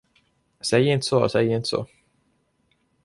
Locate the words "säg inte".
0.61-1.05, 1.29-1.67